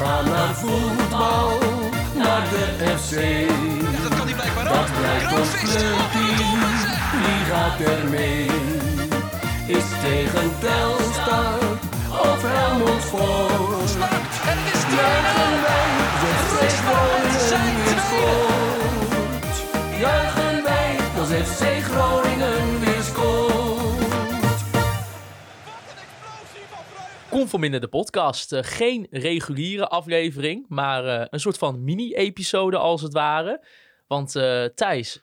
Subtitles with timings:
[0.00, 1.58] gaan naar voetbal,
[2.14, 3.14] naar de FC.
[4.02, 5.52] Dat kan hij blijkbaar Dat blijkt ons
[7.22, 8.46] wie gaat er mee?
[9.66, 11.58] Is tegen Telstar
[12.10, 13.02] of Helmond
[14.94, 15.90] Juichen wij,
[17.84, 18.59] de
[27.30, 28.52] Conforminder de podcast.
[28.52, 33.64] Eh, geen reguliere aflevering, maar eh, een soort van mini-episode als het ware.
[34.06, 35.22] Want eh, Thijs,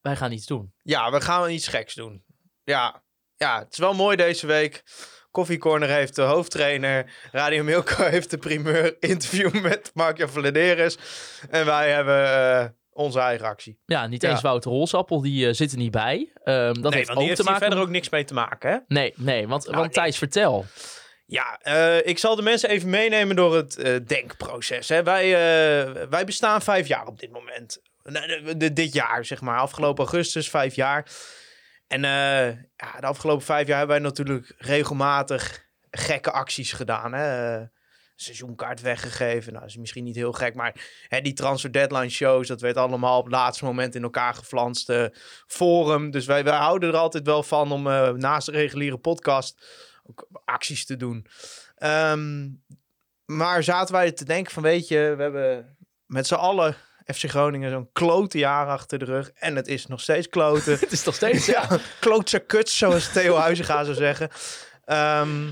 [0.00, 0.72] wij gaan iets doen.
[0.82, 2.22] Ja, we gaan iets geks doen.
[2.64, 3.02] Ja,
[3.36, 4.82] ja, het is wel mooi deze week.
[5.30, 7.12] Coffee Corner heeft de hoofdtrainer.
[7.32, 10.98] Radio Milko heeft de primeur interview met Marco Vladeres.
[11.50, 13.78] En wij hebben onze eigen actie.
[13.86, 14.30] Ja, niet Ja.
[14.30, 16.32] eens Wouter Rolsappel, die zit er niet bij.
[16.44, 17.60] Ehm, dat nee, heeft want ook die heeft te maken...
[17.60, 18.78] verder ook niks mee te maken, hè?
[18.88, 19.88] Nee, nee, want, want nee.
[19.88, 20.64] Thijs, vertel.
[21.30, 24.88] Ja, eh, ik zal de mensen even meenemen door het eh, denkproces.
[24.88, 25.02] Hè.
[25.02, 27.82] Wij, eh, wij bestaan vijf jaar op dit moment.
[28.74, 29.58] Dit jaar, zeg maar.
[29.58, 31.10] Afgelopen augustus, vijf jaar.
[31.86, 32.00] En
[32.76, 37.12] ja, de afgelopen vijf jaar hebben wij natuurlijk regelmatig gekke acties gedaan.
[37.12, 37.58] Hè.
[38.16, 39.52] Seizoenkaart weggegeven.
[39.52, 40.74] Nou, dat is misschien niet heel gek, maar
[41.08, 44.92] hè, die transfer deadline shows, dat werd allemaal op het laatste moment in elkaar geflanst.
[45.46, 46.10] forum.
[46.10, 47.82] Dus wij, wij houden er altijd wel van om
[48.18, 49.56] naast de reguliere podcast
[50.10, 51.26] ook acties te doen.
[51.76, 52.48] Ehm,
[53.24, 56.76] maar zaten wij te denken van, weet je, we hebben met z'n allen
[57.14, 59.30] FC Groningen zo'n klote jaar achter de rug.
[59.34, 60.78] En het is nog steeds kloten.
[60.80, 61.46] Het is nog steeds...
[61.46, 61.68] ja,
[62.00, 64.30] klootse kuts, zoals Theo Huizinga zou zeggen.
[64.84, 65.48] Ehm,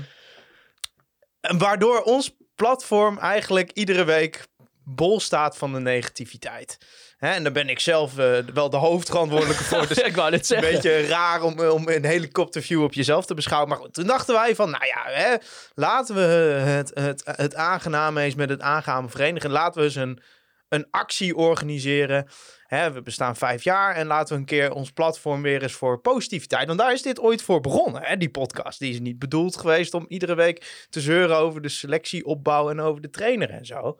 [1.39, 4.47] en waardoor ons platform eigenlijk iedere week
[4.89, 6.77] bol staat van de negativiteit.
[7.17, 9.87] Hè, en daar ben ik zelf eh, wel de hoofdverantwoordelijke voor.
[9.93, 10.73] Dus ik wou het is een zeggen.
[10.73, 13.69] beetje raar om, om een helikopterview op jezelf te beschouwen.
[13.69, 15.35] Maar goed, toen dachten wij van, nou ja, hè,
[15.73, 19.49] laten we het, het, het aangename eens met het aangename verenigen.
[19.49, 20.21] Laten we eens een,
[20.69, 22.27] een actie organiseren.
[22.67, 25.99] Hè, we bestaan vijf jaar en laten we een keer ons platform weer eens voor
[25.99, 26.67] positiviteit.
[26.67, 28.79] Want daar is dit ooit voor begonnen, hè, die podcast.
[28.79, 33.01] Die is niet bedoeld geweest om iedere week te zeuren over de selectieopbouw en over
[33.01, 33.99] de trainer en zo.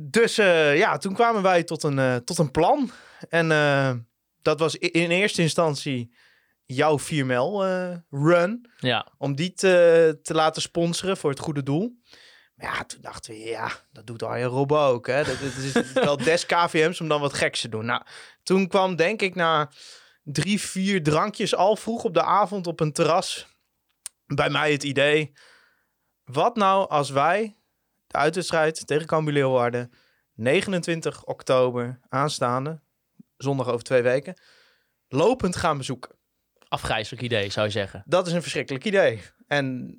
[0.00, 2.90] Dus eh, ja, toen kwamen wij tot een, eh, tot een plan.
[3.28, 3.94] En eh,
[4.42, 6.14] dat was in eerste instantie
[6.64, 8.70] jouw 4ML eh, run.
[8.76, 11.98] Ja, Om die te, te laten sponsoren voor het goede doel.
[12.54, 15.06] Maar ja, toen dachten we, ja, dat doet Arjen Robben ook.
[15.06, 15.24] Hè?
[15.24, 17.84] Dat, dat is wel des KVM's om dan wat geks te doen.
[17.84, 18.02] Nou,
[18.42, 19.70] toen kwam denk ik na
[20.22, 23.46] drie, vier drankjes al vroeg op de avond op een terras
[24.26, 25.32] bij mij het idee.
[26.24, 27.57] Wat nou als wij
[28.08, 29.92] de uitwedstrijd tegen Cambuur Leeuwarden
[30.34, 32.80] 29 oktober aanstaande,
[33.36, 34.38] zondag over twee weken,
[35.08, 36.16] lopend gaan bezoeken.
[36.68, 38.02] afgrijzelijk idee, zou je zeggen.
[38.06, 39.22] Dat is een verschrikkelijk idee.
[39.46, 39.96] En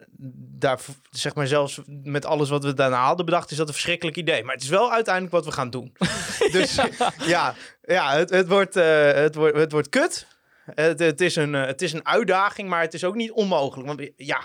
[0.58, 4.18] daar, zeg maar zelfs met alles wat we daarna hadden bedacht, is dat een verschrikkelijk
[4.18, 4.44] idee.
[4.44, 5.94] Maar het is wel uiteindelijk wat we gaan doen.
[6.52, 6.80] dus
[7.26, 10.28] ja, ja het, het, wordt, eh, het, wordt, het wordt kut.
[10.76, 13.88] Het, het, is een, eh, het is een uitdaging, maar het is ook niet onmogelijk.
[13.88, 14.42] Want ja,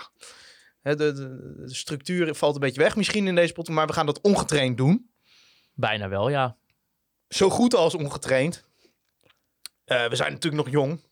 [0.93, 1.13] de, de,
[1.65, 4.77] de structuur valt een beetje weg misschien in deze pot, maar we gaan dat ongetraind
[4.77, 5.09] doen.
[5.73, 6.57] Bijna wel, ja.
[7.27, 8.63] Zo goed als ongetraind.
[9.85, 11.03] Eh, we zijn natuurlijk nog jong.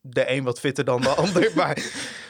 [0.00, 1.74] De een wat fitter dan de ander, maar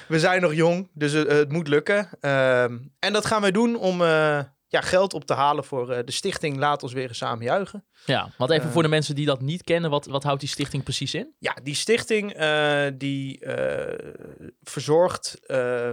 [0.09, 2.09] we zijn nog jong, dus het, het moet lukken.
[2.21, 6.05] Ehm, en dat gaan wij doen om eh, ja, geld op te halen voor eh,
[6.05, 7.85] de stichting Laat ons weer eens samen juichen.
[8.05, 10.83] Ja, want even voor de mensen die dat niet kennen, wat, wat houdt die stichting
[10.83, 11.35] precies in?
[11.39, 14.13] Ja, die stichting eh, die eh,
[14.63, 15.41] verzorgt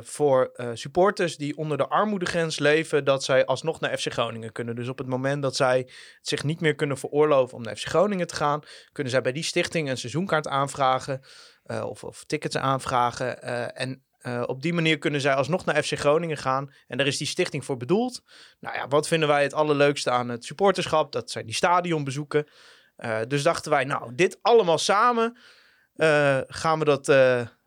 [0.01, 4.75] voor supporters die onder de armoedegrens leven, dat zij alsnog naar FC Groningen kunnen.
[4.75, 7.87] Dus op het moment dat zij het zich niet meer kunnen veroorloven om naar FC
[7.87, 8.61] Groningen te gaan,
[8.91, 11.21] kunnen zij bij die stichting een seizoenkaart aanvragen
[11.63, 13.41] of, of tickets aanvragen.
[13.75, 16.73] en eh, op die manier kunnen zij alsnog naar FC Groningen gaan.
[16.87, 18.23] En daar is die stichting voor bedoeld.
[18.59, 21.11] Nou ja, wat vinden wij het allerleukste aan het supporterschap?
[21.11, 22.47] Dat zijn die stadionbezoeken.
[22.95, 25.37] Eh, dus dachten wij, nou, dit allemaal samen
[25.95, 27.05] eh, gaan, we dat,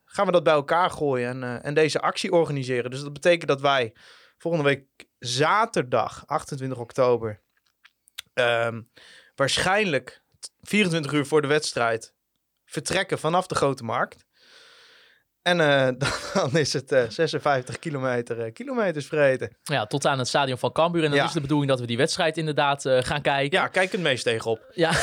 [0.05, 2.91] gaan we dat bij elkaar gooien en, en deze actie organiseren.
[2.91, 3.93] Dus dat betekent dat wij
[4.39, 7.41] volgende week zaterdag, 28 oktober,
[8.35, 8.83] ehm,
[9.35, 10.23] waarschijnlijk
[10.61, 12.15] 24 uur voor de wedstrijd
[12.65, 14.27] vertrekken vanaf de Grote Markt.
[15.45, 15.89] En eh,
[16.35, 19.57] dan is het eh, 56 kilometer, eh, kilometers vreten.
[19.63, 21.05] Ja, tot aan het stadion van Cambuur.
[21.05, 21.25] En dan Ja.
[21.25, 23.59] is de bedoeling dat we die wedstrijd inderdaad eh, gaan kijken.
[23.59, 24.61] Ja, kijk het meest tegenop.
[24.75, 24.91] Ja.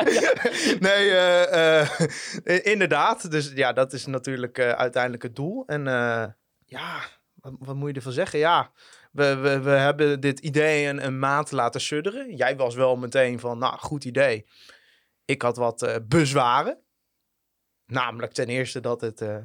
[0.80, 3.30] nee, eh, eh, inderdaad.
[3.30, 5.62] Dus ja, dat is natuurlijk eh, uiteindelijk het doel.
[5.66, 6.24] En eh,
[6.66, 7.00] ja,
[7.34, 8.38] wat, wat moet je ervan zeggen?
[8.38, 8.70] Ja,
[9.12, 12.36] we, we, we hebben dit idee een, een maand laten sudderen.
[12.36, 14.46] Jij was wel meteen van, nou, goed idee.
[15.24, 16.78] Ik had wat eh, bezwaren.
[17.90, 19.36] Namelijk ten eerste dat het eh,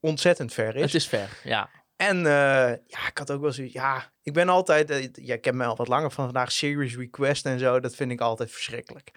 [0.00, 0.82] ontzettend ver is.
[0.82, 1.70] Het is ver, ja.
[1.96, 3.72] En eh, ja, ik had ook wel zoiets.
[3.72, 6.96] Ja, ik ben altijd, eh, ja, ik heb me al wat langer van vandaag series
[6.96, 7.80] request en zo.
[7.80, 9.10] Dat vind ik altijd verschrikkelijk.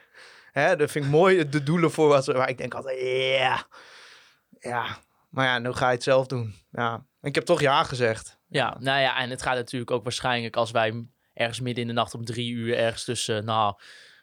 [0.51, 2.99] Hè, dat vind ik mooi, de doelen voor wat, waar ik denk altijd,
[3.37, 3.67] ja,
[4.59, 4.97] ja.
[5.29, 6.55] Maar ja, nu ga je het zelf doen.
[6.71, 8.39] Ja, ik heb toch ja gezegd.
[8.47, 11.93] Ja, nou ja, en het gaat natuurlijk ook waarschijnlijk als wij ergens midden in de
[11.93, 13.75] nacht om drie uur ergens tussen, nou,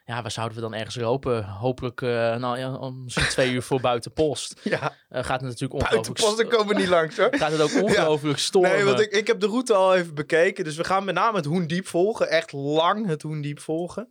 [0.09, 1.45] ja, waar zouden we dan ergens lopen?
[1.45, 4.61] Hopelijk, nou ja, om misschien twee uur voor buiten post.
[4.63, 6.21] Ja, Eh, gaat het natuurlijk ongelooflijk...
[6.21, 7.29] post, dan komen we niet langs hoor.
[7.39, 8.71] Gaat het ook ongelooflijk stormen.
[8.71, 10.65] Nee, want ik, ik heb de route al even bekeken.
[10.65, 12.29] Dus we gaan met name het Hoendiep volgen.
[12.29, 14.09] Echt lang het Hoendiep volgen.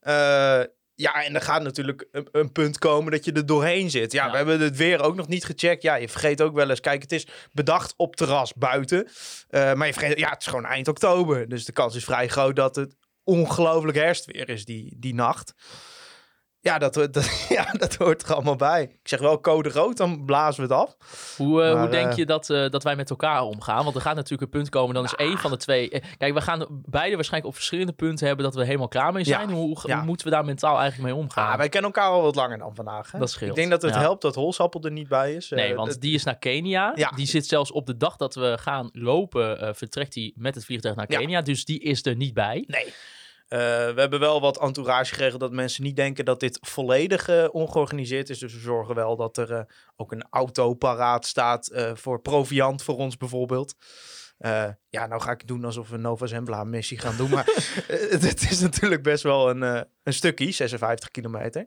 [0.00, 0.60] Eh,
[0.94, 4.12] ja, en er gaat natuurlijk een, een punt komen dat je er doorheen zit.
[4.12, 4.30] Ja, Ja.
[4.30, 5.82] we hebben het weer ook nog niet gecheckt.
[5.82, 6.80] Ja, je vergeet ook wel eens.
[6.80, 9.08] Kijk, het is bedacht op terras buiten.
[9.48, 11.48] Eh, maar je vergeet, ja, het is gewoon eind oktober.
[11.48, 12.94] Dus de kans is vrij groot dat het
[13.30, 15.54] ongelooflijk herfstweer is die, die nacht.
[16.62, 18.82] Ja dat, dat, ja, dat hoort er allemaal bij.
[18.82, 20.96] Ik zeg wel code rood, dan blazen we het af.
[21.36, 23.84] Hoe, eh, Maar, hoe denk eh, je dat, eh, dat wij met elkaar omgaan?
[23.84, 25.88] Want er gaat natuurlijk een punt komen, dan is één van de twee...
[26.16, 29.48] Kijk, we gaan beide waarschijnlijk op verschillende punten hebben dat we helemaal klaar mee zijn.
[29.48, 31.50] Ja, Hoe, hoe moeten we daar mentaal eigenlijk mee omgaan?
[31.52, 33.12] Ah, wij kennen elkaar al wat langer dan vandaag.
[33.12, 33.18] Hè?
[33.18, 35.48] Dat scheelt, Ik denk dat het helpt dat Holsappel er niet bij is.
[35.48, 36.92] Nee, want dat- die is naar Kenia.
[36.94, 37.10] Ja.
[37.10, 40.94] Die zit zelfs op de dag dat we gaan lopen, vertrekt hij met het vliegtuig
[40.94, 41.06] naar.
[41.06, 41.42] Kenia.
[41.42, 42.64] Dus die is er niet bij.
[42.66, 42.92] Nee.
[43.50, 43.58] Eh,
[43.94, 48.30] we hebben wel wat entourage geregeld dat mensen niet denken dat dit volledig eh, ongeorganiseerd
[48.30, 48.38] is.
[48.38, 49.62] Dus we zorgen wel dat er eh,
[49.96, 53.74] ook een auto paraat staat voor proviant voor ons bijvoorbeeld.
[54.88, 57.30] Ja, nou ga ik doen alsof we een Nova Zembla missie gaan doen.
[57.30, 57.44] Maar
[57.86, 59.62] het, het is natuurlijk best wel een,
[60.02, 61.66] een stukje, 56 kilometer.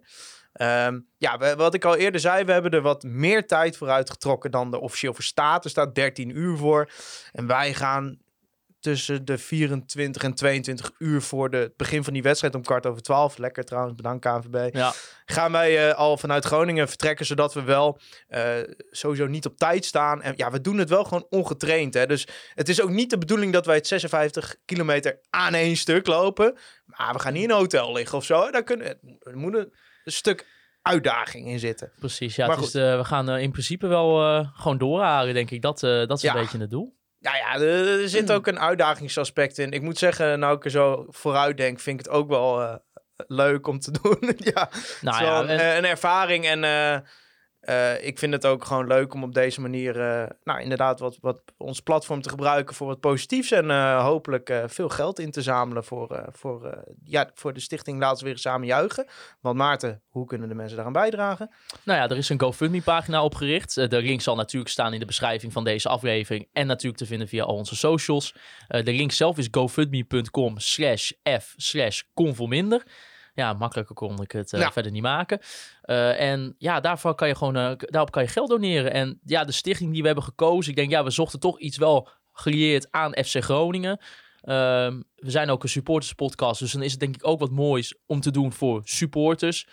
[0.53, 3.89] Ehm, ja, we- wat ik al eerder zei, we hebben er wat meer tijd voor
[3.89, 5.63] uitgetrokken dan er officieel voor staat.
[5.63, 6.91] Er staat 13 uur voor.
[7.31, 8.17] En wij gaan
[8.83, 12.85] tussen de 24 en 22 uur voor de, het begin van die wedstrijd om kwart
[12.85, 13.37] over 12.
[13.37, 14.75] Lekker trouwens, bedankt KNVB.
[14.75, 14.93] Ja,
[15.25, 18.43] Gaan wij eh, al vanuit Groningen vertrekken, zodat we wel eh,
[18.91, 20.21] sowieso niet op tijd staan.
[20.21, 21.93] En ja, we doen het wel gewoon ongetraind.
[21.93, 22.05] Hè?
[22.05, 26.07] Dus het is ook niet de bedoeling dat wij het 56 kilometer aan één stuk
[26.07, 26.57] lopen.
[26.85, 28.51] Maar we gaan niet in een hotel liggen of zo.
[28.51, 28.87] Daar kunnen,
[29.19, 29.71] er moet een,
[30.05, 30.47] stuk
[30.81, 31.91] uitdaging in zitten.
[31.99, 32.35] precies.
[32.35, 35.61] Ja, Maar het is, we gaan eh, in principe wel gewoon doorhalen, denk ik.
[35.61, 36.35] Dat, dat is Ja.
[36.35, 37.01] een beetje het doel.
[37.23, 39.71] Ja, ja, er, zit ook een uitdagingsaspect in.
[39.71, 42.75] Ik moet zeggen, nou ik er zo vooruit denk, vind ik het ook wel eh,
[43.27, 44.17] leuk om te doen.
[44.37, 44.69] ja,
[45.01, 46.63] Nou ja, wel een, en- eh, een ervaring en
[47.65, 51.17] eh, ik vind het ook gewoon leuk om op deze manier, eh, nou inderdaad, wat,
[51.21, 55.41] wat ons platform te gebruiken voor wat positiefs en eh, hopelijk veel geld in te
[55.41, 59.05] zamelen voor, voor, ja, voor de stichting we weer samen juichen.
[59.41, 61.49] Want Maarten, hoe kunnen de mensen daaraan bijdragen?
[61.83, 63.77] Nou ja, er is een GoFundMe-pagina opgericht.
[63.77, 66.47] Eh, de link zal natuurlijk staan in de beschrijving van deze aflevering.
[66.53, 68.35] En natuurlijk te vinden via al onze socials.
[68.67, 72.01] De link zelf is gofundme.com slash f slash.
[73.33, 74.71] Ja, makkelijker kon ik het eh, Ja.
[74.71, 75.39] verder niet maken.
[75.81, 78.93] Eh, en ja, daarvoor kan je gewoon, eh, daarop kan je geld doneren.
[78.93, 81.77] En ja, de stichting die we hebben gekozen, ik denk ja, we zochten toch iets
[81.77, 83.99] wel gelieerd aan FC Groningen.
[84.41, 87.95] Ehm, we zijn ook een supporterspodcast, dus dan is het denk ik ook wat moois
[88.05, 89.67] om te doen voor supporters.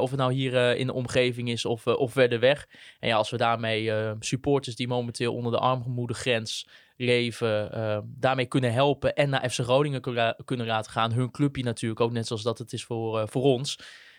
[0.00, 2.66] Of het nou hier in de omgeving is of, of verder weg.
[3.00, 8.46] En ja, als we daarmee eh, supporters die momenteel onder de armoedegrens leven, eh, daarmee
[8.46, 10.00] kunnen helpen en naar FC Groningen
[10.44, 11.12] kunnen- laten gaan.
[11.12, 13.78] Hun clubje natuurlijk ook, net zoals dat het is voor, eh, voor ons.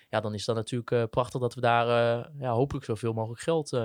[0.10, 3.42] Ja, dan is dat natuurlijk eh, prachtig dat we daar eh, ja, hopelijk zoveel mogelijk
[3.42, 3.80] geld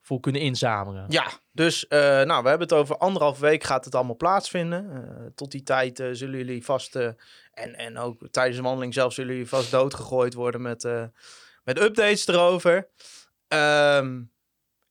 [0.00, 1.04] voor kunnen inzamelen.
[1.08, 5.32] Ja, dus nou, we hebben het over anderhalf week gaat het allemaal plaatsvinden.
[5.34, 7.16] Tot die tijd zullen jullie vast, en,
[7.74, 10.88] en ook tijdens de wandeling zelf, zullen jullie vast doodgegooid worden met,
[11.64, 12.88] met updates erover.
[13.48, 14.22] Ehm,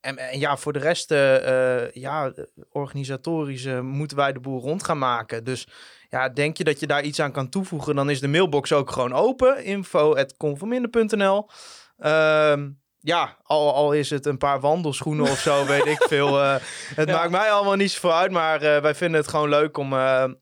[0.05, 2.33] en, en ja, voor de rest, eh, eh, ja,
[2.69, 5.43] organisatorisch moeten wij de boel rond gaan maken.
[5.43, 5.67] Dus
[6.09, 8.91] ja, denk je dat je daar iets aan kan toevoegen, dan is de mailbox ook
[8.91, 9.63] gewoon open.
[9.63, 11.50] info.conforminder.nl
[11.97, 12.69] Ehm
[13.00, 16.41] ja, al, al is het een paar wandelschoenen of zo, weet ik veel.
[16.41, 16.55] eh,
[16.95, 19.93] het maakt mij allemaal niet zoveel uit, maar wij vinden het gewoon leuk om,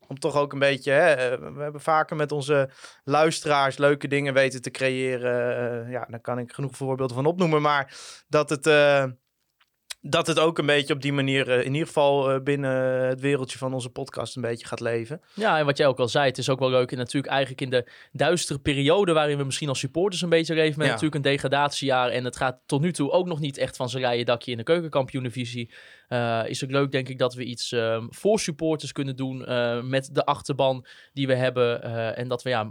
[0.08, 0.92] om toch ook een beetje...
[0.92, 2.70] Hè, we hebben vaker met onze
[3.04, 5.90] luisteraars leuke dingen weten te creëren.
[5.90, 8.66] Ja, daar kan ik genoeg voorbeelden van opnoemen, maar dat het...
[10.06, 12.72] dat het ook een beetje op die manier, eh, in ieder geval eh, binnen
[13.08, 15.22] het wereldje van onze podcast, een beetje gaat leven.
[15.34, 16.92] Ja, en wat jij ook al zei, het is ook wel leuk.
[16.92, 20.78] En natuurlijk eigenlijk in de duistere periode waarin we misschien als supporters een beetje leven.
[20.78, 20.94] Met Ja.
[20.94, 22.10] natuurlijk een degradatiejaar.
[22.10, 24.58] En het gaat tot nu toe ook nog niet echt van zijn rijen dakje in
[24.58, 25.72] de keukenkampioenenvisie.
[26.08, 29.38] Eh is het leuk, denk ik, dat we iets ehm, voor supporters kunnen doen.
[29.90, 31.84] met de achterban die we hebben.
[32.16, 32.68] en dat we ja,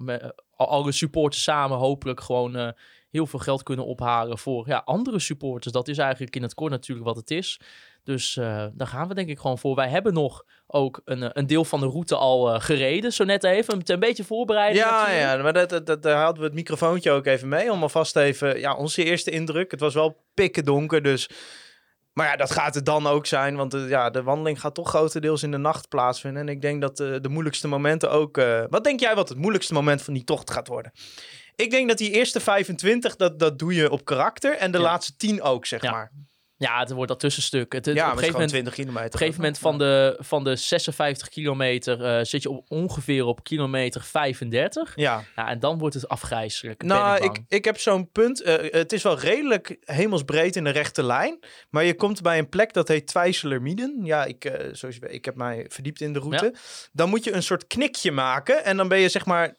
[0.56, 2.74] alle supporters samen hopelijk gewoon
[3.12, 5.73] heel veel geld kunnen ophalen voor ja, andere supporters.
[5.73, 7.61] Dat is eigenlijk in het kort natuurlijk wat het is.
[8.04, 9.75] Dus eh, daar gaan we denk ik gewoon voor.
[9.75, 13.12] Wij hebben nog ook een, eh, een deel van de route al eh, gereden.
[13.12, 13.81] Zo net even.
[13.85, 14.85] Een beetje voorbereiding.
[14.85, 15.37] Ja, natuurlijk.
[15.37, 17.73] ja, maar dat, dat, dat- daar hadden we het microfoontje ook even mee.
[17.73, 19.71] Om alvast even, ja, onze eerste indruk.
[19.71, 21.31] Het was wel pikken donker, dus
[22.12, 23.57] maar ja, dat gaat het dan ook zijn.
[23.57, 26.42] Want ja, de wandeling gaat toch grotendeels in de nacht plaatsvinden.
[26.42, 28.37] En ik denk dat de moeilijkste momenten ook...
[28.69, 30.92] wat denk jij wat het moeilijkste moment van die tocht gaat worden?
[31.56, 34.56] Ik denk dat die eerste 25, dat, dat doe je op karakter.
[34.56, 34.85] En de Ja.
[34.85, 36.12] laatste 10 ook, zeg maar.
[36.56, 37.73] Ja, het wordt dat tussenstuk.
[37.73, 39.06] Het, het- ja, op een gegeven moment 20 kilometer.
[39.06, 43.25] Op een gegeven moment van de, van de 56 kilometer eh, zit je op ongeveer
[43.25, 44.92] op kilometer 35.
[44.97, 46.82] Ja, Ja, en dan wordt het afgrijzelijk.
[46.82, 48.42] nou, ik ik, heb zo'n punt.
[48.42, 51.38] eh, het is wel redelijk hemelsbreed in de rechte lijn.
[51.71, 54.00] Maar je komt bij een plek dat heet Twijselermieden.
[54.02, 56.54] Ja, ik, eh, zoals je weet, ik heb mij verdiept in de route.
[56.92, 58.64] Dan moet je een soort knikje maken.
[58.64, 59.54] En dan ben je zeg maar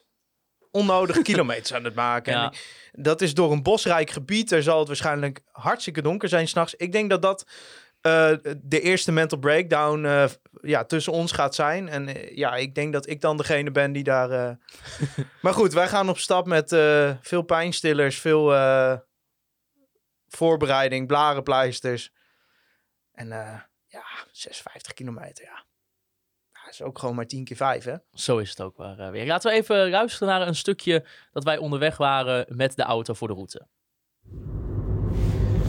[0.74, 2.34] onnodig kilometers aan het maken.
[2.34, 2.54] Ja.
[2.92, 4.52] En dat is door een bosrijk gebied.
[4.52, 6.76] Er zal het waarschijnlijk hartstikke donker zijn s'nachts.
[6.76, 7.46] Ik denk dat dat
[8.04, 10.26] eh, de eerste mental breakdown eh,
[10.62, 11.90] ja, tussen ons gaat zijn.
[11.90, 14.30] En eh, ja, ik denk dat ik dan degene ben die daar...
[15.42, 16.70] maar goed, wij gaan op stap met
[17.22, 18.54] veel pijnstillers, veel
[20.28, 22.12] voorbereiding, blarenpleisters.
[23.12, 23.28] En
[23.88, 25.63] ja, 56 kilometer, ja.
[26.74, 27.94] Is ook gewoon maar 10 keer 5, hè?
[28.14, 29.26] Zo is het ook maar, eh, weer.
[29.28, 33.28] Laten we even luisteren naar een stukje dat wij onderweg waren met de auto voor
[33.28, 33.62] de route.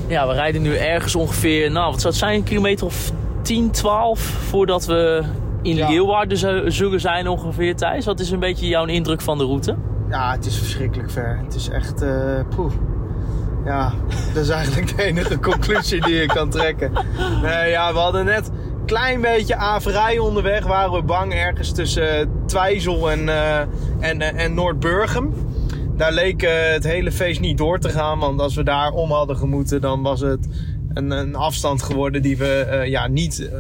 [0.09, 3.71] Ja, we rijden nu ergens ongeveer, nou wat zou het zijn, een kilometer of 10,
[3.71, 5.23] 12 voordat we
[5.63, 5.89] in Ja.
[5.89, 8.05] Leeuwarden zu- zullen zijn ongeveer, Thijs.
[8.05, 9.77] Wat is een beetje jouw indruk van de route?
[10.11, 11.39] Ja, het is verschrikkelijk ver.
[11.45, 12.03] Het is echt.
[12.03, 12.73] eh poeh.
[13.65, 13.93] Ja,
[14.35, 16.93] dat is eigenlijk de enige conclusie die je kan trekken.
[17.43, 18.51] Nee, ja, we hadden net
[18.85, 20.67] klein beetje averij onderweg.
[20.67, 23.59] Waren we bang ergens tussen eh, Twijzel en, eh,
[24.01, 25.33] en, eh, en Noordburgum.
[25.97, 26.41] Daar leek
[26.75, 28.19] het hele feest niet door te gaan.
[28.19, 30.49] Want als we daar om hadden gemoeten, dan was het
[30.95, 33.51] een, een afstand geworden die we ja, niet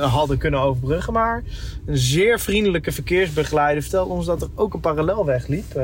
[0.00, 1.12] hadden kunnen overbruggen.
[1.12, 1.42] Maar
[1.86, 5.80] een zeer vriendelijke verkeersbegeleider vertelde ons dat er ook een parallelweg liep.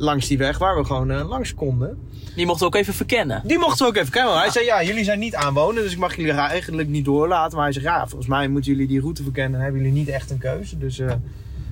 [0.00, 1.98] Langs die weg waar we gewoon eh, langs konden.
[2.34, 3.42] Die mochten we ook even verkennen.
[3.44, 4.38] Die mochten we ook even kennen.
[4.38, 7.56] Hij zei, ja, jullie zijn niet aanwonen, dus ik mag jullie eigenlijk niet doorlaten.
[7.56, 10.08] Maar hij zegt, ja, volgens mij moeten jullie die route verkennen en hebben jullie niet
[10.08, 10.78] echt een keuze.
[10.78, 11.12] Dus eh,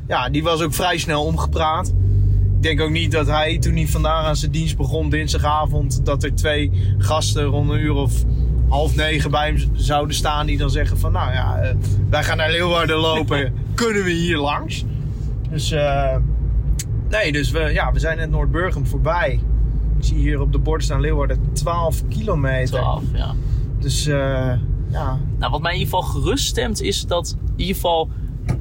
[0.08, 1.88] ja, die was ook vrij snel omgepraat.
[2.56, 6.22] Ik denk ook niet dat hij, toen hij vandaag aan zijn dienst begon, dinsdagavond, dat
[6.22, 8.12] er twee gasten rond een uur of
[8.68, 11.74] half negen bij hem zouden staan die dan zeggen van, nou ja, eh,
[12.10, 14.84] wij gaan naar Leeuwarden lopen, kunnen we hier langs?
[15.50, 16.16] Dus eh,
[17.10, 19.40] nee, dus we, ja, we zijn net Noordburgum voorbij.
[19.98, 22.80] Ik zie hier op de bord staan Leeuwarden 12 kilometer.
[22.80, 23.34] 12, ja.
[23.80, 24.52] Dus eh,
[24.90, 28.08] ja, Nou, wat mij in ieder geval gerust stemt is dat in ieder geval,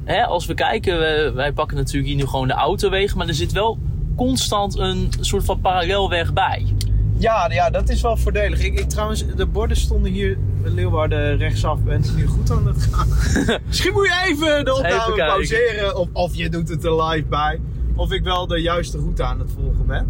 [0.04, 0.98] hè, als we kijken,
[1.34, 3.78] wij pakken natuurlijk hier nu gewoon de autowegen, maar er zit wel
[4.16, 6.66] constant een soort van parallelweg bij.
[7.18, 8.60] Ja, ja, dat is wel voordelig.
[8.60, 11.78] Ik, ik trouwens, de borden stonden hier Leeuwarden rechtsaf.
[11.78, 13.08] Ben je nu goed aan het gaan?
[13.66, 15.96] Misschien moet je even de opname pauzeren.
[15.96, 17.60] Of, of je doet het er live bij.
[17.98, 20.06] Of ik wel de juiste route aan het volgen ben.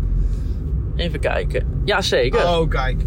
[0.96, 1.66] Even kijken.
[1.84, 2.40] Ja, zeker.
[2.40, 3.02] Oh, kijk.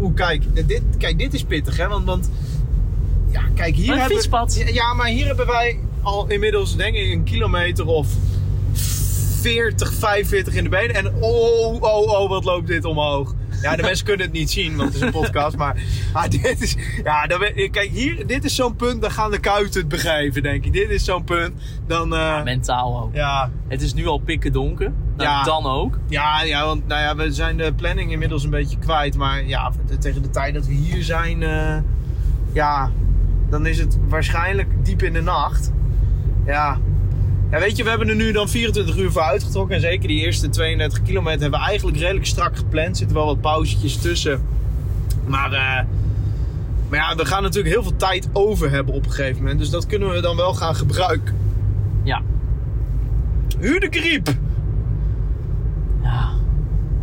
[0.00, 0.68] Oeh, kijk.
[0.68, 1.88] Dit, kijk, dit is pittig, hè.
[1.88, 2.30] Want, want
[3.30, 4.16] ja, kijk, hier Een hebben...
[4.16, 4.54] fietspad.
[4.54, 8.08] Ja, Ja, maar hier hebben wij al inmiddels, denk ik, een kilometer of
[8.72, 10.94] 40, 45 in de benen.
[10.94, 13.34] En oh, oh, oh, wat loopt dit omhoog.
[13.64, 15.56] Ja, de mensen kunnen het niet zien, want het is een podcast.
[15.56, 15.76] Maar
[16.12, 16.76] ah, dit is...
[17.04, 17.38] Ja, dan,
[17.70, 20.72] kijk, hier, dit is zo'n punt, dan gaan de kuiten het begrijpen, denk ik.
[20.72, 21.52] Dit is zo'n punt,
[21.86, 22.14] dan...
[22.14, 23.14] eh, Mentaal ook.
[23.14, 24.92] ja, Het is nu al pikken donker.
[25.16, 25.42] Nou, Ja.
[25.42, 25.98] Dan ook.
[26.08, 29.16] ja, ja, want nou ja, we zijn de planning inmiddels een beetje kwijt.
[29.16, 31.76] Maar ja, tegen de tijd dat we hier zijn, eh,
[32.52, 32.90] ja,
[33.50, 35.72] dan is het waarschijnlijk diep in de nacht.
[36.46, 36.78] Ja.
[37.54, 39.74] Ja, weet je, we hebben er nu dan 24 uur voor uitgetrokken.
[39.74, 42.88] En zeker die eerste 32 kilometer hebben we eigenlijk redelijk strak gepland.
[42.88, 44.42] Er zitten wel wat pauzetjes tussen.
[45.26, 45.84] Maar, eh,
[46.88, 49.58] maar ja, we gaan natuurlijk heel veel tijd over hebben op een gegeven moment.
[49.58, 51.34] Dus dat kunnen we dan wel gaan gebruiken.
[52.02, 52.22] Ja.
[53.58, 54.28] Huur de griep!
[56.02, 56.30] ja.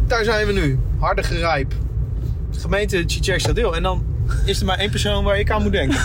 [0.07, 0.79] Daar zijn we nu.
[0.99, 1.73] Harde gerijp.
[2.51, 4.03] Gemeente Chichester En dan
[4.45, 5.99] is er maar één persoon waar ik aan moet denken.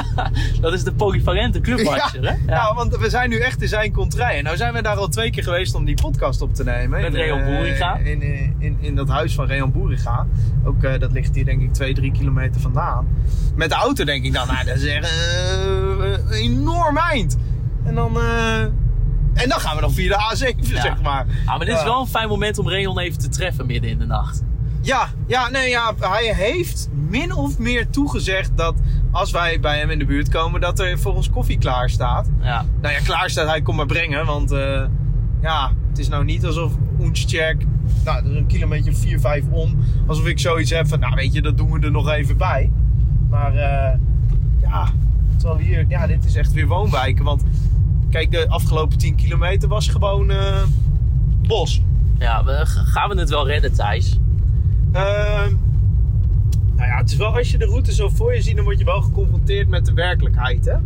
[0.60, 2.30] Dat is de polyvalente clubwatcher, hè?
[2.32, 2.38] ja.
[2.46, 4.38] Nou, want we zijn nu echt in zijn contrai.
[4.38, 7.00] En nou zijn we daar al twee keer geweest om die podcast op te nemen.
[7.00, 7.96] Met In, Reon eh, Boeriga.
[7.96, 10.26] In, in, in, in dat huis van Reon Boeriga.
[10.64, 13.08] Ook eh, dat ligt hier denk ik twee, drie kilometer vandaan.
[13.56, 17.36] Met de auto denk ik dan, nou dat is echt eh, een enorm eind.
[17.84, 18.16] En dan...
[18.20, 18.60] eh,
[19.34, 20.80] en dan gaan we nog via de A7, Ja.
[20.80, 21.26] zeg maar.
[21.44, 21.84] Ah, maar dit is Ja.
[21.84, 24.42] wel een fijn moment om Reon even te treffen midden in de nacht.
[24.88, 28.74] Ja, ja, nee, ja, hij heeft min of meer toegezegd dat
[29.10, 32.28] als wij bij hem in de buurt komen, dat er voor ons koffie klaar staat.
[32.40, 32.64] Ja.
[32.80, 34.84] Nou ja, klaar staat, hij komt maar brengen, want eh,
[35.42, 37.66] ja, het is nou niet alsof Oenscheck,
[38.04, 41.32] nou, dat is een kilometer 4, 5 om, alsof ik zoiets heb van, nou weet
[41.32, 42.70] je, dat doen we er nog even bij.
[43.30, 43.98] Maar eh,
[44.60, 44.88] ja,
[45.36, 47.42] terwijl hier, ja, dit is echt weer woonwijken, want
[48.10, 50.62] kijk, de afgelopen 10 kilometer was gewoon eh,
[51.46, 51.82] bos.
[52.18, 54.18] Ja, we, gaan we het wel redden, Thijs?
[54.98, 55.54] Ehm,
[56.76, 58.78] Nou ja, het is wel als je de route zo voor je ziet, dan word
[58.78, 60.64] je wel geconfronteerd met de werkelijkheid.
[60.64, 60.76] Hè?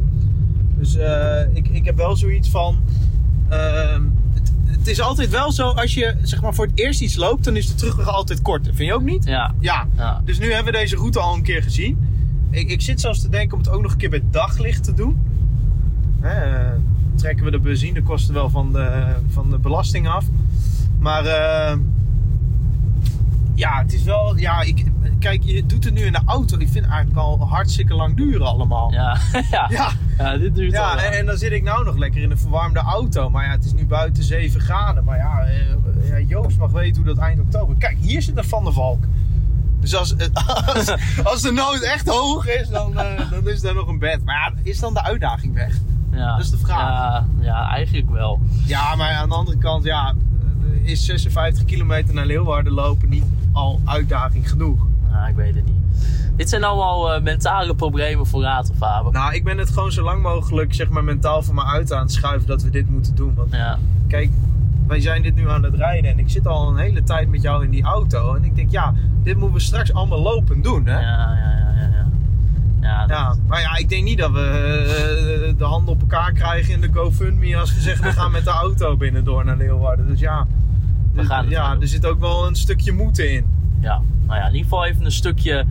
[0.78, 2.78] Dus eh, ik, ik heb wel zoiets van.
[3.48, 4.02] ehm,
[4.34, 7.44] het, het is altijd wel zo, als je zeg maar voor het eerst iets loopt,
[7.44, 8.74] dan is de terugweg altijd korter.
[8.74, 9.24] Vind je ook niet?
[9.24, 9.86] Ja, Ja.
[9.96, 10.20] ja.
[10.24, 11.98] Dus nu hebben we deze route al een keer gezien.
[12.50, 14.94] Ik, ik zit zelfs te denken om het ook nog een keer bij daglicht te
[14.94, 15.16] doen.
[16.20, 16.70] Hè, eh,
[17.14, 20.24] trekken we de benzinekosten wel van de, van de belasting af.
[20.98, 21.76] Maar eh,
[23.62, 24.36] ja, het is wel.
[24.36, 24.84] Ja, ik,
[25.18, 26.58] kijk, je doet het nu in de auto.
[26.58, 28.92] Ik vind het eigenlijk al hartstikke lang duren allemaal.
[28.92, 29.16] Ja,
[29.50, 29.66] ja.
[29.70, 31.06] Ja, Ja, dit duurt al ja lang.
[31.06, 33.30] en, en dan zit ik nou nog lekker in een verwarmde auto.
[33.30, 35.04] Maar ja, het is nu buiten 7 graden.
[35.04, 37.76] Maar ja, eh, ja Joost mag weten hoe dat eind oktober.
[37.78, 39.04] Kijk, hier zit een Van der Valk.
[39.80, 40.14] Dus als,
[40.74, 40.94] als,
[41.32, 44.24] als de nood echt hoog is, dan, eh, dan is daar nog een bed.
[44.24, 45.74] Maar ja, is dan de uitdaging weg?
[46.12, 46.30] Ja.
[46.36, 46.78] Dat is de vraag.
[46.78, 48.40] Ja, ja, eigenlijk wel.
[48.64, 50.14] Ja, maar aan de andere kant, ja,
[50.84, 54.86] eh, is 56 kilometer naar Leeuwarden lopen niet al uitdaging genoeg?
[55.10, 55.74] Ja, ik weet het niet.
[56.36, 59.12] Dit zijn allemaal eh, mentale problemen voor Raad of Faber.
[59.12, 62.02] Nou, ik ben het gewoon zo lang mogelijk zeg maar, mentaal voor me uit aan
[62.02, 63.34] het schuiven dat we dit moeten doen.
[63.34, 63.78] Want Ja,
[64.08, 64.30] kijk,
[64.86, 67.42] wij zijn dit nu aan het rijden en ik zit al een hele tijd met
[67.42, 68.34] jou in die auto.
[68.34, 70.92] En ik denk, ja, dit moeten we straks allemaal lopen doen, hè?
[70.92, 71.88] ja, ja, ja, ja.
[71.92, 72.06] ja.
[72.80, 74.40] Ja, dat- Ja, maar ja, ik denk niet dat we
[75.50, 78.44] eh, de handen op elkaar krijgen in de GoFundMe als we zeggen we gaan met
[78.44, 80.06] de auto binnendoor naar Leeuwarden.
[80.06, 80.46] Dus ja,
[81.12, 83.46] We dus- gaan het ja er zit ook wel een stukje moeten in.
[83.80, 84.02] ja.
[84.26, 85.64] Nou ja, in ieder geval even een stukje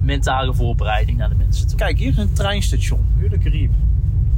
[0.00, 1.76] mentale voorbereiding naar de mensen toe.
[1.76, 3.74] Kijk, hier is een treinstation, Huur de Caribe.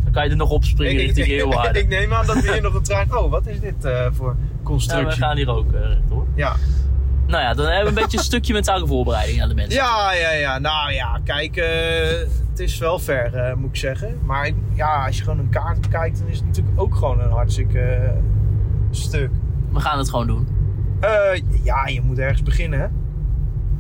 [0.04, 1.82] Dan kan je er nog opspringen richting Leeuwarden.
[1.82, 3.16] ik neem aan dat we hier nog een trein...
[3.16, 5.22] Oh, wat is dit eh, voor Ja, we constructie?
[5.22, 6.26] gaan hier ook uh, rechtdoor.
[6.34, 6.54] Ja.
[7.26, 9.74] Nou ja, dan hebben we een beetje een stukje mentale voorbereiding naar de mensen.
[9.74, 10.58] Ja, ja, ja.
[10.58, 11.68] Nou ja, kijk, eh,
[12.50, 14.18] het is wel ver, eh, moet ik zeggen.
[14.24, 17.20] Maar ik, ja, als je gewoon een kaart bekijkt, dan is het natuurlijk ook gewoon
[17.20, 18.10] een hartstikke eh,
[18.90, 19.30] stuk.
[19.72, 20.48] We gaan het gewoon doen.
[21.00, 22.86] Eh, ja, je moet ergens beginnen, hè?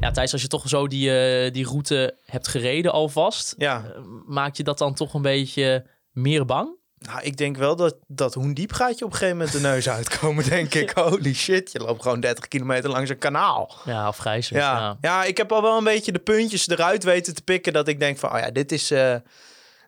[0.00, 4.00] Ja, Thijs, als je toch zo die, eh, die route hebt gereden alvast, Ja, eh,
[4.26, 6.78] maak je dat dan toch een beetje meer bang?
[6.98, 9.88] nou, ik denk wel dat, dat Hoendiep gaat je op een gegeven moment de neus
[9.98, 10.90] uitkomen, denk ik.
[10.98, 13.74] Holy shit, je loopt gewoon 30 kilometer langs een kanaal.
[13.84, 14.56] Ja, of Gijzer.
[14.56, 14.96] Ja, Ja.
[15.00, 15.24] ja.
[15.24, 18.18] ik heb al wel een beetje de puntjes eruit weten te pikken dat ik denk
[18.18, 18.92] van, oh ja, dit is...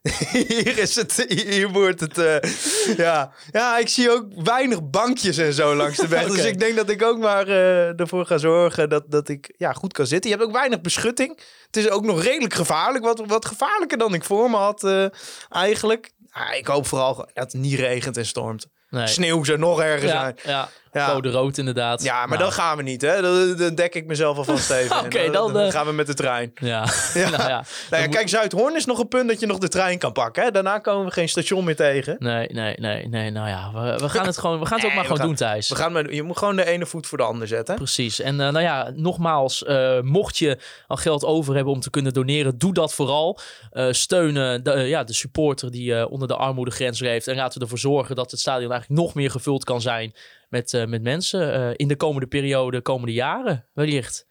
[0.32, 3.32] hier is het, hier wordt het, eh, ja.
[3.50, 6.26] Ja, ik zie ook weinig bankjes en zo langs de weg.
[6.32, 9.72] Dus ik denk dat ik ook maar eh, ervoor ga zorgen dat, dat ik ja,
[9.72, 10.30] goed kan zitten.
[10.30, 11.40] Je hebt ook weinig beschutting.
[11.66, 15.06] Het is ook nog redelijk gevaarlijk, wat, wat gevaarlijker dan ik voor me had eh,
[15.50, 16.10] eigenlijk.
[16.30, 18.66] Ah, ik hoop vooral dat het niet regent en stormt.
[18.88, 19.06] Nee.
[19.06, 20.36] Sneeuw zou nog erger Ja, zijn.
[20.44, 20.68] ja.
[20.92, 21.12] Ja.
[21.12, 22.02] code rood inderdaad.
[22.02, 23.22] Ja, maar Nou, dan gaan we niet, hè?
[23.22, 24.96] Dan, dan dek ik mezelf alvast even.
[24.96, 26.52] En Oké, dan, eh, gaan we met de trein.
[26.54, 27.28] Ja, Ja.
[27.30, 27.64] nou ja.
[27.90, 30.42] Nou ja, kijk, Zuidhoorn is nog een punt dat je nog de trein kan pakken.
[30.42, 30.50] Hè?
[30.50, 32.16] Daarna komen we geen station meer tegen.
[32.18, 33.30] Nee, nee, nee, nee.
[33.30, 35.36] Nou ja, we, we gaan het gewoon, we gaan het ook maar gewoon gaan- doen,
[35.36, 35.68] Thijs.
[35.68, 37.74] We gaan met, je moet gewoon de ene voet voor de ander zetten.
[37.74, 38.20] Precies.
[38.20, 42.12] En eh, nou ja, nogmaals, eh, mocht je al geld over hebben om te kunnen
[42.12, 43.38] doneren, doe dat vooral.
[43.70, 47.26] Eh, steunen de, ja, de supporter die onder de armoedegrens leeft.
[47.26, 50.14] En laten we ervoor zorgen dat het stadion eigenlijk nog meer gevuld kan zijn
[50.52, 54.26] met, eh, met mensen eh, in de komende periode, komende jaren wellicht.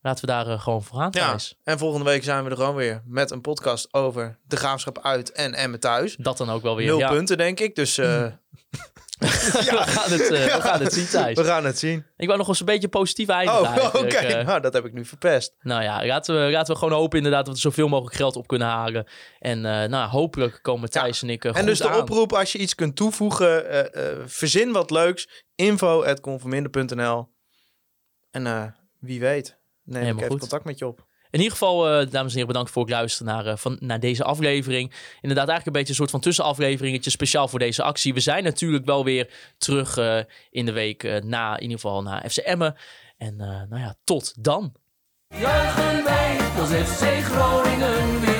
[0.00, 2.74] Laten we daar eh, gewoon voor gaan, Ja, en volgende week zijn we er gewoon
[2.74, 6.16] weer met een podcast over de graafschap uit en Emmen thuis.
[6.16, 6.86] Dat dan ook wel weer.
[6.86, 7.08] Nul ja.
[7.08, 7.74] punten, denk ik.
[7.74, 7.96] Dus
[9.18, 11.38] eh, we, gaan het, eh, we gaan het zien, Thijs.
[11.38, 12.06] we gaan het zien.
[12.16, 14.16] Ik wou nog eens een beetje positief eindigen Oh, oké.
[14.16, 14.46] eh.
[14.46, 15.54] Nou, dat heb ik nu verpest.
[15.60, 18.46] Nou ja, laten we, laten we gewoon hopen inderdaad dat we zoveel mogelijk geld op
[18.46, 19.06] kunnen halen.
[19.38, 22.00] En eh, nou, hopelijk komen Thijs en ik En dus de aan.
[22.00, 23.64] oproep, als je iets kunt toevoegen,
[24.26, 25.44] verzin wat leuks.
[25.54, 27.28] info.conforminder.nl
[28.30, 28.64] En eh,
[29.00, 30.40] wie weet, neem Helemaal ik even goed.
[30.40, 31.05] contact met je op.
[31.36, 34.00] In ieder geval, eh, dames en heren, bedankt voor het luisteren naar, eh, van, naar
[34.00, 34.92] deze aflevering.
[35.20, 38.14] Inderdaad, eigenlijk een beetje een soort van tussenafleveringetje speciaal voor deze actie.
[38.14, 40.18] We zijn natuurlijk wel weer terug eh,
[40.50, 42.76] in de week na, in ieder geval na FC Emmen.
[43.16, 44.72] En nou ja, tot dan.
[46.58, 48.36] Als FC Groningen weer.